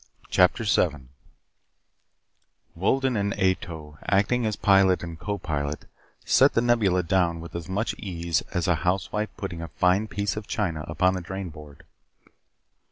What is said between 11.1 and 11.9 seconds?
the drainboard.